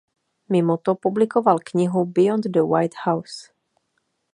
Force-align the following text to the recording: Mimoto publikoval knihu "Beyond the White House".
Mimoto 0.49 0.95
publikoval 0.95 1.59
knihu 1.59 2.05
"Beyond 2.05 2.43
the 2.53 2.63
White 2.65 2.95
House". 3.05 3.51